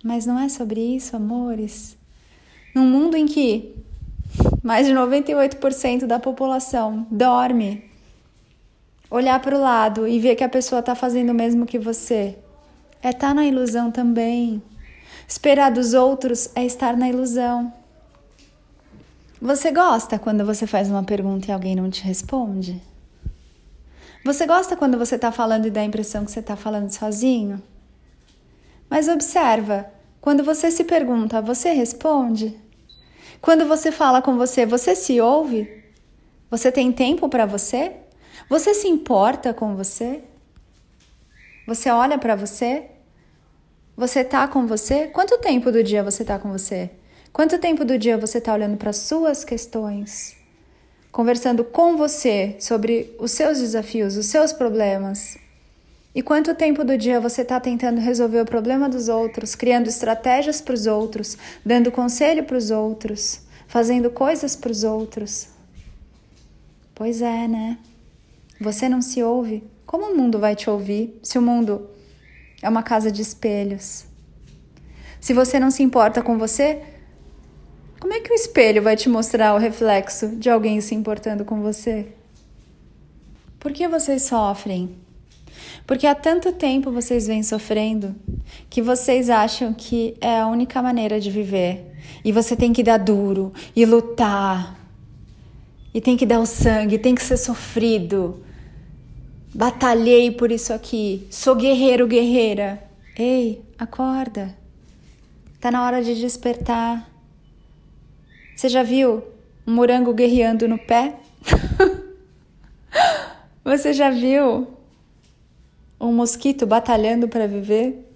Mas 0.03 0.27
não 0.27 0.39
é 0.39 0.49
sobre 0.49 0.81
isso, 0.81 1.15
amores. 1.15 1.97
Num 2.75 2.87
mundo 2.87 3.17
em 3.17 3.27
que 3.27 3.75
mais 4.63 4.87
de 4.87 4.93
98% 4.93 6.07
da 6.07 6.19
população 6.19 7.07
dorme, 7.11 7.85
olhar 9.11 9.41
para 9.41 9.57
o 9.57 9.61
lado 9.61 10.09
e 10.09 10.19
ver 10.19 10.37
que 10.37 10.45
a 10.45 10.49
pessoa 10.49 10.81
está 10.81 10.95
fazendo 10.95 11.31
o 11.31 11.35
mesmo 11.35 11.67
que 11.67 11.79
você 11.79 12.37
é 13.03 13.11
estar 13.11 13.29
tá 13.29 13.35
na 13.35 13.45
ilusão 13.45 13.91
também. 13.91 14.63
Esperar 15.27 15.71
dos 15.71 15.95
outros 15.95 16.51
é 16.55 16.65
estar 16.65 16.97
na 16.97 17.09
ilusão. 17.09 17.73
Você 19.41 19.71
gosta 19.71 20.19
quando 20.19 20.45
você 20.45 20.67
faz 20.67 20.91
uma 20.91 21.03
pergunta 21.03 21.49
e 21.49 21.53
alguém 21.53 21.75
não 21.75 21.89
te 21.89 22.03
responde? 22.03 22.90
Você 24.25 24.47
gosta 24.47 24.77
quando 24.77 24.99
você 24.99 25.15
está 25.15 25.33
falando 25.33 25.67
e 25.67 25.71
dá 25.71 25.81
a 25.81 25.85
impressão 25.85 26.25
que 26.25 26.31
você 26.31 26.41
está 26.41 26.55
falando 26.55 26.91
sozinho? 26.91 27.63
Mas 28.89 29.09
observa, 29.09 29.91
quando 30.21 30.45
você 30.45 30.71
se 30.71 30.85
pergunta, 30.85 31.41
você 31.41 31.71
responde? 31.73 32.59
Quando 33.41 33.67
você 33.67 33.91
fala 33.91 34.21
com 34.21 34.37
você, 34.37 34.67
você 34.67 34.95
se 34.95 35.21
ouve? 35.21 35.83
Você 36.51 36.71
tem 36.71 36.93
tempo 36.93 37.29
para 37.29 37.47
você? 37.47 37.93
Você 38.49 38.75
se 38.75 38.89
importa 38.89 39.55
com 39.55 39.75
você? 39.75 40.23
Você 41.67 41.89
olha 41.89 42.19
para 42.19 42.37
você? 42.37 42.91
Você 43.97 44.23
tá 44.25 44.47
com 44.49 44.67
você? 44.67 45.07
Quanto 45.07 45.39
tempo 45.39 45.73
do 45.73 45.83
dia 45.83 46.03
você 46.03 46.25
tá 46.25 46.39
com 46.39 46.51
você? 46.51 46.91
Quanto 47.33 47.59
tempo 47.59 47.85
do 47.85 47.97
dia 47.97 48.19
você 48.19 48.39
está 48.39 48.53
olhando 48.53 48.77
para 48.77 48.93
suas 48.93 49.45
questões, 49.45 50.37
conversando 51.13 51.65
com 51.65 51.97
você 51.97 52.57
sobre 52.61 53.15
os 53.19 53.33
seus 53.33 53.59
desafios, 53.59 54.17
os 54.17 54.27
seus 54.27 54.53
problemas? 54.53 55.37
E 56.15 56.23
quanto 56.23 56.55
tempo 56.55 56.85
do 56.85 56.99
dia 56.99 57.21
você 57.21 57.43
está 57.43 57.61
tentando 57.61 58.01
resolver 58.01 58.41
o 58.41 58.45
problema 58.45 58.89
dos 58.89 59.09
outros, 59.09 59.55
criando 59.55 59.89
estratégias 59.89 60.61
para 60.61 60.75
os 60.75 60.87
outros, 60.87 61.39
dando 61.65 61.93
conselho 61.93 62.45
para 62.45 62.57
os 62.57 62.71
outros, 62.71 63.43
fazendo 63.69 64.11
coisas 64.11 64.57
para 64.57 64.73
os 64.73 64.83
outros? 64.83 65.49
Pois 66.95 67.23
é, 67.23 67.47
né? 67.47 67.79
Você 68.61 68.89
não 68.89 69.01
se 69.01 69.23
ouve? 69.23 69.63
Como 69.87 70.13
o 70.13 70.17
mundo 70.17 70.39
vai 70.39 70.57
te 70.57 70.69
ouvir 70.69 71.19
se 71.23 71.39
o 71.39 71.43
mundo 71.43 71.89
é 72.61 72.69
uma 72.69 72.83
casa 72.83 73.11
de 73.11 73.23
espelhos? 73.23 74.05
Se 75.21 75.33
você 75.33 75.61
não 75.61 75.71
se 75.71 75.83
importa 75.83 76.23
com 76.23 76.39
você, 76.39 76.83
como 78.01 78.15
é 78.15 78.21
que 78.21 78.33
o 78.33 78.35
espelho 78.35 78.83
vai 78.83 78.97
te 78.97 79.09
mostrar 79.11 79.55
o 79.55 79.59
reflexo 79.59 80.29
de 80.29 80.49
alguém 80.49 80.81
se 80.81 80.95
importando 80.95 81.45
com 81.45 81.61
você? 81.61 82.07
Por 83.59 83.73
que 83.73 83.87
vocês 83.87 84.23
sofrem? 84.23 84.97
Porque 85.87 86.07
há 86.07 86.15
tanto 86.15 86.51
tempo 86.53 86.91
vocês 86.91 87.27
vêm 87.27 87.43
sofrendo 87.43 88.17
que 88.71 88.81
vocês 88.81 89.29
acham 89.29 89.75
que 89.75 90.17
é 90.19 90.41
a 90.41 90.47
única 90.47 90.81
maneira 90.81 91.21
de 91.21 91.31
viver. 91.31 91.95
E 92.25 92.33
você 92.33 92.57
tem 92.57 92.73
que 92.73 92.83
dar 92.83 92.97
duro 92.97 93.53
e 93.77 93.85
lutar. 93.85 94.79
E 95.93 96.01
tem 96.01 96.17
que 96.17 96.25
dar 96.25 96.41
o 96.41 96.47
sangue, 96.47 96.99
tem 96.99 97.15
que 97.15 97.23
ser 97.23 97.37
sofrido. 97.37 98.43
Batalhei 99.55 100.31
por 100.31 100.51
isso 100.51 100.73
aqui. 100.73 101.27
Sou 101.31 101.55
guerreiro, 101.55 102.07
guerreira. 102.07 102.83
Ei, 103.19 103.61
acorda. 103.79 104.57
Tá 105.61 105.71
na 105.71 105.85
hora 105.85 106.03
de 106.03 106.19
despertar. 106.19 107.10
Você 108.61 108.69
já 108.69 108.83
viu 108.83 109.25
um 109.67 109.73
morango 109.73 110.13
guerreando 110.13 110.69
no 110.69 110.77
pé? 110.77 111.15
Você 113.65 113.95
já 113.95 114.11
viu 114.11 114.69
um 115.99 116.13
mosquito 116.13 116.67
batalhando 116.67 117.27
para 117.27 117.47
viver? 117.47 118.07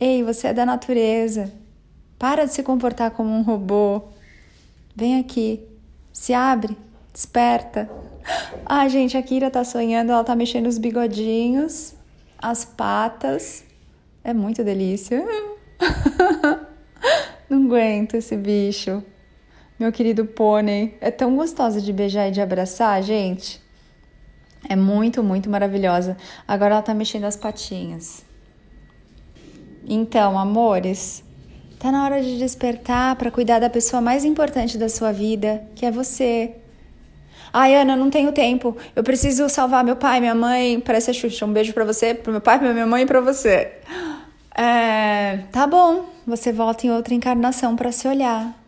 Ei, 0.00 0.22
você 0.22 0.46
é 0.46 0.54
da 0.54 0.64
natureza. 0.64 1.52
Para 2.18 2.46
de 2.46 2.54
se 2.54 2.62
comportar 2.62 3.10
como 3.10 3.28
um 3.28 3.42
robô. 3.42 4.00
Vem 4.94 5.20
aqui. 5.20 5.60
Se 6.10 6.32
abre. 6.32 6.74
Desperta. 7.12 7.90
Ai, 8.64 8.88
gente, 8.88 9.14
a 9.14 9.22
Kira 9.22 9.50
tá 9.50 9.62
sonhando, 9.62 10.10
ela 10.10 10.24
tá 10.24 10.34
mexendo 10.34 10.68
os 10.68 10.78
bigodinhos, 10.78 11.94
as 12.38 12.64
patas. 12.64 13.62
É 14.24 14.32
muito 14.32 14.64
delícia. 14.64 15.22
Aguento 17.66 18.14
esse 18.14 18.36
bicho. 18.36 19.02
Meu 19.76 19.90
querido 19.90 20.24
pônei. 20.24 20.96
É 21.00 21.10
tão 21.10 21.34
gostosa 21.34 21.80
de 21.80 21.92
beijar 21.92 22.28
e 22.28 22.30
de 22.30 22.40
abraçar, 22.40 23.02
gente. 23.02 23.60
É 24.68 24.76
muito, 24.76 25.20
muito 25.20 25.50
maravilhosa. 25.50 26.16
Agora 26.46 26.74
ela 26.74 26.82
tá 26.82 26.94
mexendo 26.94 27.24
as 27.24 27.36
patinhas. 27.36 28.24
Então, 29.84 30.38
amores, 30.38 31.24
tá 31.80 31.90
na 31.90 32.04
hora 32.04 32.22
de 32.22 32.38
despertar 32.38 33.16
para 33.16 33.32
cuidar 33.32 33.58
da 33.58 33.68
pessoa 33.68 34.00
mais 34.00 34.24
importante 34.24 34.78
da 34.78 34.88
sua 34.88 35.10
vida, 35.10 35.66
que 35.74 35.84
é 35.84 35.90
você. 35.90 36.54
Ai, 37.52 37.74
Ana, 37.74 37.96
não 37.96 38.10
tenho 38.10 38.30
tempo. 38.30 38.76
Eu 38.94 39.02
preciso 39.02 39.48
salvar 39.48 39.82
meu 39.82 39.96
pai, 39.96 40.20
minha 40.20 40.36
mãe. 40.36 40.78
Parece 40.78 41.10
a 41.10 41.14
Xuxa. 41.14 41.44
Um 41.44 41.52
beijo 41.52 41.72
para 41.72 41.84
você, 41.84 42.14
pro 42.14 42.30
meu 42.30 42.40
pai, 42.40 42.60
pra 42.60 42.72
minha 42.72 42.86
mãe 42.86 43.02
e 43.02 43.06
pra 43.06 43.20
você. 43.20 43.72
É, 44.56 45.44
tá 45.52 45.66
bom. 45.66 46.06
Você 46.26 46.50
volta 46.50 46.86
em 46.86 46.90
outra 46.90 47.12
encarnação 47.12 47.76
para 47.76 47.92
se 47.92 48.08
olhar. 48.08 48.58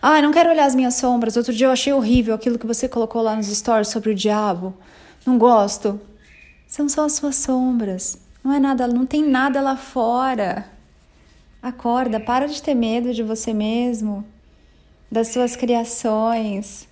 Ah, 0.00 0.22
não 0.22 0.30
quero 0.30 0.50
olhar 0.50 0.66
as 0.66 0.74
minhas 0.74 0.94
sombras. 0.94 1.36
Outro 1.36 1.52
dia 1.52 1.66
eu 1.66 1.72
achei 1.72 1.92
horrível 1.92 2.34
aquilo 2.34 2.58
que 2.58 2.66
você 2.66 2.88
colocou 2.88 3.20
lá 3.20 3.34
nos 3.34 3.48
stories 3.48 3.88
sobre 3.88 4.10
o 4.10 4.14
diabo. 4.14 4.72
Não 5.26 5.36
gosto. 5.36 6.00
São 6.68 6.88
só 6.88 7.04
as 7.06 7.14
suas 7.14 7.36
sombras. 7.36 8.18
Não 8.44 8.52
é 8.52 8.60
nada, 8.60 8.86
não 8.86 9.04
tem 9.04 9.24
nada 9.24 9.60
lá 9.60 9.76
fora. 9.76 10.66
Acorda, 11.60 12.20
para 12.20 12.46
de 12.46 12.62
ter 12.62 12.74
medo 12.74 13.12
de 13.12 13.22
você 13.22 13.52
mesmo, 13.52 14.24
das 15.10 15.28
suas 15.28 15.54
criações. 15.54 16.88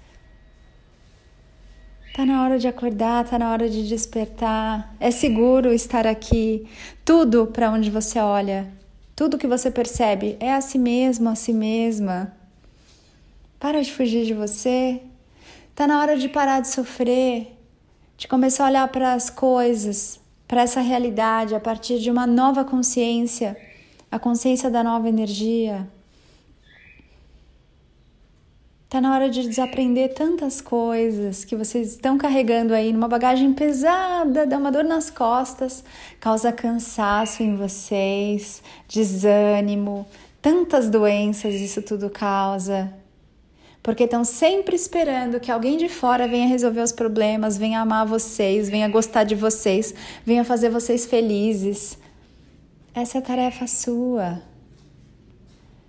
Tá 2.15 2.27
na 2.27 2.43
hora 2.43 2.59
de 2.59 2.67
acordar, 2.67 3.25
tá 3.25 3.39
na 3.39 3.51
hora 3.51 3.69
de 3.69 3.89
despertar. 3.89 4.95
É 4.99 5.11
seguro 5.11 5.73
estar 5.73 6.07
aqui. 6.07 6.67
Tudo 7.05 7.47
para 7.47 7.71
onde 7.71 7.91
você 7.91 8.19
olha, 8.19 8.69
tudo 9.15 9.39
que 9.39 9.47
você 9.47 9.71
percebe 9.71 10.37
é 10.41 10.53
a 10.53 10.61
si 10.61 10.79
mesmo, 10.79 11.29
a 11.29 11.35
si 11.35 11.53
mesma. 11.53 12.33
Para 13.59 13.83
de 13.83 13.93
fugir 13.93 14.25
de 14.25 14.35
você. 14.35 15.01
Tá 15.75 15.87
na 15.87 16.01
hora 16.01 16.17
de 16.17 16.29
parar 16.29 16.61
de 16.61 16.69
sofrer, 16.69 17.57
de 18.17 18.27
começar 18.27 18.65
a 18.65 18.69
olhar 18.69 18.89
para 18.89 19.15
as 19.15 19.31
coisas, 19.31 20.21
para 20.47 20.63
essa 20.63 20.81
realidade 20.81 21.55
a 21.55 21.61
partir 21.61 21.99
de 22.01 22.11
uma 22.11 22.27
nova 22.27 22.65
consciência 22.65 23.57
a 24.11 24.19
consciência 24.19 24.69
da 24.69 24.83
nova 24.83 25.09
energia. 25.09 25.89
Tá 28.91 29.01
na 29.01 29.15
hora 29.15 29.31
de 29.31 29.47
desaprender 29.47 30.15
tantas 30.15 30.61
coisas 30.61 31.45
que 31.45 31.55
vocês 31.55 31.93
estão 31.93 32.19
carregando 32.19 32.75
aí 32.75 32.93
numa 32.93 33.07
bagagem 33.07 33.53
pesada, 33.53 34.45
dá 34.45 34.59
uma 34.59 34.73
dor 34.73 34.83
nas 34.83 35.09
costas, 35.09 35.85
causa 36.19 36.51
cansaço 36.51 37.41
em 37.41 37.55
vocês, 37.55 38.61
desânimo, 38.89 40.09
tantas 40.43 40.91
doenças 40.91 41.55
isso 41.55 41.83
tudo 41.83 42.11
causa. 42.11 42.93
Porque 43.81 44.03
estão 44.03 44.25
sempre 44.25 44.75
esperando 44.75 45.39
que 45.39 45.53
alguém 45.53 45.77
de 45.77 45.89
fora 45.89 46.27
venha 46.27 46.49
resolver 46.49 46.83
os 46.83 46.91
problemas, 46.91 47.57
venha 47.57 47.81
amar 47.81 48.05
vocês, 48.05 48.69
venha 48.69 48.89
gostar 48.89 49.23
de 49.23 49.37
vocês, 49.37 49.95
venha 50.27 50.43
fazer 50.43 50.69
vocês 50.69 51.07
felizes. 51.07 51.97
Essa 52.93 53.19
é 53.19 53.21
a 53.21 53.23
tarefa 53.23 53.69
sua. 53.69 54.43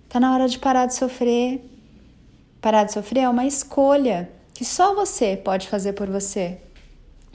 Tá 0.08 0.20
na 0.20 0.32
hora 0.32 0.46
de 0.46 0.60
parar 0.60 0.86
de 0.86 0.94
sofrer. 0.94 1.71
Parar 2.62 2.84
de 2.84 2.92
sofrer 2.92 3.24
é 3.24 3.28
uma 3.28 3.44
escolha 3.44 4.30
que 4.54 4.64
só 4.64 4.94
você 4.94 5.36
pode 5.36 5.66
fazer 5.66 5.94
por 5.94 6.08
você. 6.08 6.58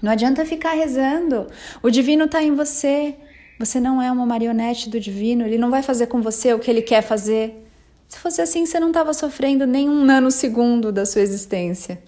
Não 0.02 0.10
adianta 0.10 0.46
ficar 0.46 0.72
rezando. 0.72 1.48
O 1.84 1.90
divino 1.90 2.24
está 2.24 2.42
em 2.42 2.56
você. 2.56 3.14
Você 3.60 3.78
não 3.78 4.02
é 4.02 4.10
uma 4.10 4.26
marionete 4.26 4.90
do 4.90 5.02
divino. 5.02 5.46
Ele 5.46 5.58
não 5.58 5.70
vai 5.70 5.84
fazer 5.84 6.08
com 6.08 6.22
você 6.22 6.54
o 6.54 6.60
que 6.60 6.72
ele 6.72 6.82
quer 6.82 7.02
fazer. 7.02 7.68
Se 8.08 8.18
fosse 8.20 8.42
assim, 8.42 8.66
você 8.66 8.80
não 8.80 8.88
estava 8.88 9.14
sofrendo 9.14 9.68
nem 9.68 9.90
um 9.90 10.06
nanosegundo 10.06 10.94
da 10.94 11.06
sua 11.06 11.22
existência. 11.22 12.02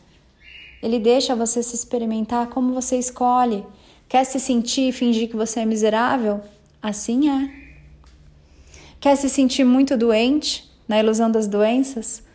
Ele 0.81 0.97
deixa 0.97 1.35
você 1.35 1.61
se 1.61 1.75
experimentar 1.75 2.47
como 2.47 2.73
você 2.73 2.97
escolhe. 2.97 3.65
Quer 4.07 4.23
se 4.23 4.39
sentir 4.39 4.87
e 4.87 4.91
fingir 4.93 5.27
que 5.27 5.35
você 5.35 5.59
é 5.59 5.65
miserável? 5.65 6.39
Assim 6.81 7.29
é. 7.29 7.51
Quer 8.97 9.17
se 9.17 9.29
sentir 9.29 9.65
muito 9.65 9.97
doente, 9.97 10.71
na 10.87 10.97
ilusão 10.97 11.29
das 11.29 11.47
doenças? 11.47 12.28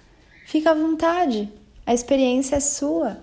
Fica 0.44 0.70
à 0.70 0.74
vontade, 0.74 1.50
a 1.86 1.94
experiência 1.94 2.56
é 2.56 2.60
sua. 2.60 3.18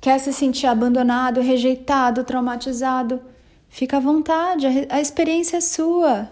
Quer 0.00 0.18
se 0.18 0.32
sentir 0.32 0.66
abandonado, 0.66 1.40
rejeitado, 1.40 2.24
traumatizado? 2.24 3.20
Fica 3.68 3.98
à 3.98 4.00
vontade, 4.00 4.66
a 4.88 5.00
experiência 5.00 5.58
é 5.58 5.60
sua. 5.60 6.30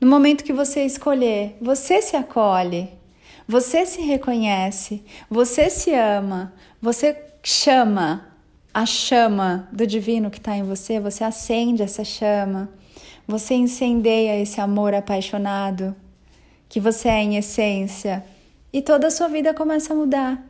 No 0.00 0.08
momento 0.08 0.44
que 0.44 0.52
você 0.52 0.84
escolher, 0.84 1.56
você 1.60 2.00
se 2.00 2.16
acolhe, 2.16 2.88
você 3.46 3.84
se 3.86 4.00
reconhece, 4.00 5.04
você 5.28 5.68
se 5.68 5.92
ama, 5.92 6.52
você 6.80 7.16
chama. 7.42 8.28
A 8.74 8.86
chama 8.86 9.68
do 9.70 9.86
divino 9.86 10.30
que 10.30 10.38
está 10.38 10.56
em 10.56 10.62
você, 10.62 10.98
você 10.98 11.22
acende 11.22 11.82
essa 11.82 12.02
chama, 12.04 12.70
você 13.28 13.52
incendeia 13.52 14.40
esse 14.40 14.62
amor 14.62 14.94
apaixonado 14.94 15.94
que 16.72 16.80
você 16.80 17.06
é 17.06 17.22
em 17.22 17.36
essência 17.36 18.24
e 18.72 18.80
toda 18.80 19.08
a 19.08 19.10
sua 19.10 19.28
vida 19.28 19.52
começa 19.52 19.92
a 19.92 19.96
mudar. 19.96 20.42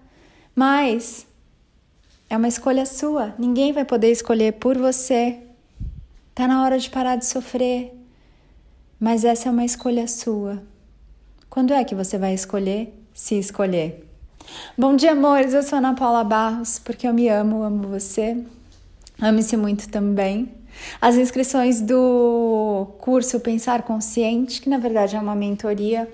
Mas 0.54 1.26
é 2.30 2.36
uma 2.36 2.46
escolha 2.46 2.86
sua, 2.86 3.34
ninguém 3.36 3.72
vai 3.72 3.84
poder 3.84 4.12
escolher 4.12 4.52
por 4.52 4.78
você. 4.78 5.40
Tá 6.32 6.46
na 6.46 6.62
hora 6.62 6.78
de 6.78 6.88
parar 6.88 7.16
de 7.16 7.26
sofrer. 7.26 7.92
Mas 9.00 9.24
essa 9.24 9.48
é 9.48 9.50
uma 9.52 9.64
escolha 9.64 10.06
sua. 10.06 10.62
Quando 11.50 11.74
é 11.74 11.82
que 11.82 11.92
você 11.92 12.16
vai 12.16 12.34
escolher 12.34 12.94
se 13.12 13.34
escolher? 13.34 14.08
Bom 14.78 14.94
dia, 14.94 15.10
amores. 15.10 15.52
Eu 15.52 15.64
sou 15.64 15.78
Ana 15.78 15.92
Paula 15.92 16.22
Barros, 16.22 16.78
porque 16.78 17.08
eu 17.08 17.12
me 17.12 17.28
amo, 17.28 17.64
amo 17.64 17.88
você. 17.88 18.40
Ame-se 19.20 19.56
muito 19.56 19.88
também. 19.88 20.54
As 21.00 21.16
inscrições 21.16 21.80
do 21.80 22.88
curso 22.98 23.40
Pensar 23.40 23.82
Consciente, 23.82 24.60
que 24.60 24.68
na 24.68 24.78
verdade 24.78 25.16
é 25.16 25.20
uma 25.20 25.34
mentoria, 25.34 26.08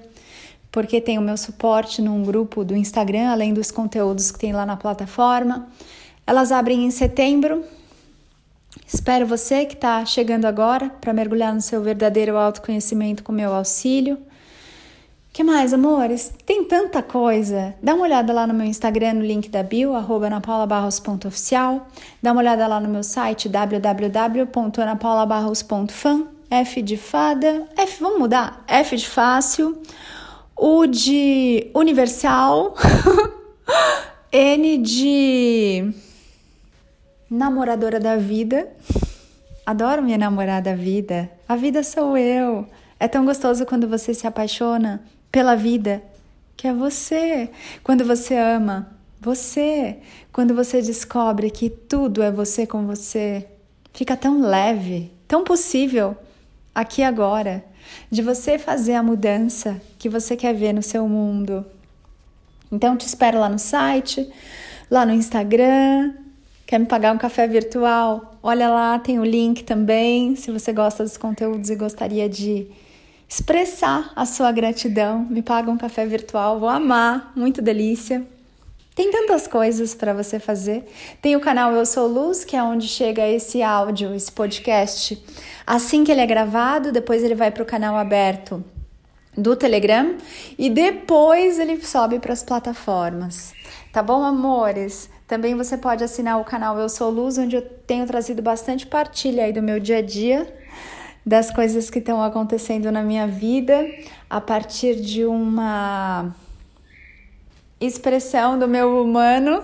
porque 0.70 1.00
tem 1.00 1.18
o 1.18 1.22
meu 1.22 1.36
suporte 1.36 2.02
num 2.02 2.22
grupo 2.22 2.64
do 2.64 2.76
Instagram, 2.76 3.30
além 3.30 3.52
dos 3.52 3.70
conteúdos 3.70 4.30
que 4.30 4.38
tem 4.38 4.52
lá 4.52 4.66
na 4.66 4.76
plataforma. 4.76 5.68
Elas 6.26 6.52
abrem 6.52 6.84
em 6.84 6.90
setembro. 6.90 7.64
Espero 8.86 9.26
você 9.26 9.64
que 9.64 9.74
está 9.74 10.04
chegando 10.04 10.44
agora 10.44 10.90
para 11.00 11.12
mergulhar 11.12 11.54
no 11.54 11.60
seu 11.60 11.82
verdadeiro 11.82 12.36
autoconhecimento 12.36 13.22
com 13.22 13.32
meu 13.32 13.52
auxílio 13.54 14.18
que 15.38 15.44
mais, 15.44 15.72
amores? 15.72 16.34
Tem 16.44 16.64
tanta 16.64 17.00
coisa. 17.00 17.72
Dá 17.80 17.94
uma 17.94 18.02
olhada 18.02 18.32
lá 18.32 18.44
no 18.44 18.52
meu 18.52 18.66
Instagram, 18.66 19.12
no 19.12 19.24
link 19.24 19.48
da 19.48 19.62
bio, 19.62 19.94
arroba 19.94 20.26
anapaulabarros.oficial. 20.26 21.86
Dá 22.20 22.32
uma 22.32 22.40
olhada 22.40 22.66
lá 22.66 22.80
no 22.80 22.88
meu 22.88 23.04
site, 23.04 23.48
www.anapaulabarros.fan. 23.48 26.26
F 26.50 26.82
de 26.82 26.96
fada. 26.96 27.68
F, 27.76 28.00
vamos 28.00 28.18
mudar? 28.18 28.64
F 28.66 28.96
de 28.96 29.08
fácil. 29.08 29.80
U 30.56 30.88
de 30.88 31.70
universal. 31.72 32.74
N 34.32 34.78
de 34.78 35.94
namoradora 37.30 38.00
da 38.00 38.16
vida. 38.16 38.68
Adoro 39.64 40.02
minha 40.02 40.18
namorada 40.18 40.74
vida. 40.74 41.30
A 41.48 41.54
vida 41.54 41.84
sou 41.84 42.18
eu. 42.18 42.66
É 42.98 43.06
tão 43.06 43.24
gostoso 43.24 43.64
quando 43.64 43.86
você 43.86 44.12
se 44.12 44.26
apaixona 44.26 45.00
pela 45.30 45.54
vida, 45.54 46.02
que 46.56 46.66
é 46.66 46.72
você. 46.72 47.50
Quando 47.82 48.04
você 48.04 48.34
ama 48.36 48.98
você, 49.20 49.98
quando 50.32 50.54
você 50.54 50.80
descobre 50.80 51.50
que 51.50 51.68
tudo 51.68 52.22
é 52.22 52.30
você 52.30 52.66
com 52.66 52.86
você, 52.86 53.46
fica 53.92 54.16
tão 54.16 54.40
leve, 54.40 55.10
tão 55.26 55.42
possível 55.42 56.16
aqui 56.74 57.02
agora, 57.02 57.64
de 58.10 58.22
você 58.22 58.58
fazer 58.58 58.94
a 58.94 59.02
mudança 59.02 59.80
que 59.98 60.08
você 60.08 60.36
quer 60.36 60.54
ver 60.54 60.72
no 60.72 60.82
seu 60.82 61.08
mundo. 61.08 61.66
Então 62.70 62.96
te 62.96 63.06
espero 63.06 63.40
lá 63.40 63.48
no 63.48 63.58
site, 63.58 64.30
lá 64.90 65.04
no 65.04 65.12
Instagram. 65.12 66.14
Quer 66.66 66.78
me 66.78 66.86
pagar 66.86 67.14
um 67.14 67.18
café 67.18 67.48
virtual? 67.48 68.38
Olha 68.42 68.68
lá, 68.68 68.98
tem 68.98 69.18
o 69.18 69.24
link 69.24 69.64
também. 69.64 70.36
Se 70.36 70.52
você 70.52 70.72
gosta 70.72 71.02
dos 71.02 71.16
conteúdos 71.16 71.70
e 71.70 71.74
gostaria 71.74 72.28
de 72.28 72.68
expressar 73.28 74.10
a 74.16 74.24
sua 74.24 74.50
gratidão. 74.50 75.26
Me 75.28 75.42
paga 75.42 75.70
um 75.70 75.76
café 75.76 76.06
virtual, 76.06 76.58
vou 76.58 76.68
amar, 76.68 77.32
muito 77.36 77.60
delícia. 77.60 78.26
Tem 78.94 79.12
tantas 79.12 79.46
coisas 79.46 79.94
para 79.94 80.12
você 80.12 80.40
fazer. 80.40 80.90
Tem 81.22 81.36
o 81.36 81.40
canal 81.40 81.72
Eu 81.72 81.86
Sou 81.86 82.08
Luz, 82.08 82.44
que 82.44 82.56
é 82.56 82.62
onde 82.62 82.88
chega 82.88 83.28
esse 83.28 83.62
áudio, 83.62 84.12
esse 84.14 84.32
podcast. 84.32 85.22
Assim 85.64 86.02
que 86.02 86.10
ele 86.10 86.22
é 86.22 86.26
gravado, 86.26 86.90
depois 86.90 87.22
ele 87.22 87.34
vai 87.34 87.50
para 87.50 87.62
o 87.62 87.66
canal 87.66 87.96
aberto 87.96 88.64
do 89.36 89.54
Telegram 89.54 90.16
e 90.58 90.68
depois 90.68 91.60
ele 91.60 91.80
sobe 91.84 92.18
para 92.18 92.32
as 92.32 92.42
plataformas. 92.42 93.52
Tá 93.92 94.02
bom, 94.02 94.24
amores? 94.24 95.08
Também 95.28 95.54
você 95.54 95.76
pode 95.76 96.02
assinar 96.02 96.40
o 96.40 96.44
canal 96.44 96.76
Eu 96.76 96.88
Sou 96.88 97.08
Luz, 97.08 97.38
onde 97.38 97.54
eu 97.54 97.62
tenho 97.62 98.04
trazido 98.04 98.42
bastante 98.42 98.84
partilha 98.84 99.44
aí 99.44 99.52
do 99.52 99.62
meu 99.62 99.78
dia 99.78 99.98
a 99.98 100.02
dia 100.02 100.52
das 101.28 101.50
coisas 101.50 101.90
que 101.90 101.98
estão 101.98 102.22
acontecendo 102.22 102.90
na 102.90 103.02
minha 103.02 103.26
vida 103.26 103.86
a 104.30 104.40
partir 104.40 104.96
de 104.96 105.26
uma 105.26 106.34
expressão 107.78 108.58
do 108.58 108.66
meu 108.66 109.02
humano. 109.02 109.62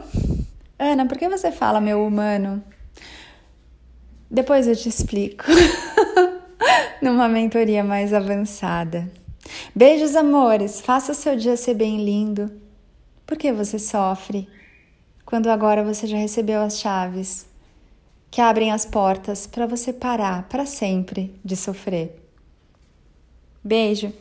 Ana, 0.78 1.06
por 1.06 1.16
que 1.16 1.26
você 1.26 1.50
fala 1.50 1.80
meu 1.80 2.06
humano? 2.06 2.62
Depois 4.30 4.68
eu 4.68 4.76
te 4.76 4.90
explico. 4.90 5.46
Numa 7.00 7.28
mentoria 7.28 7.82
mais 7.82 8.12
avançada. 8.12 9.10
Beijos, 9.74 10.14
amores. 10.14 10.82
Faça 10.82 11.14
seu 11.14 11.34
dia 11.34 11.56
ser 11.56 11.72
bem 11.72 12.04
lindo. 12.04 12.52
Por 13.24 13.38
que 13.38 13.50
você 13.50 13.78
sofre? 13.78 14.46
quando 15.24 15.48
agora 15.48 15.82
você 15.82 16.06
já 16.06 16.16
recebeu 16.16 16.60
as 16.60 16.78
chaves 16.78 17.46
que 18.34 18.40
abrem 18.40 18.72
as 18.72 18.84
portas 18.84 19.46
para 19.46 19.64
você 19.64 19.92
parar 19.92 20.48
para 20.48 20.66
sempre 20.66 21.32
de 21.44 21.54
sofrer. 21.54 22.20
Beijo! 23.62 24.12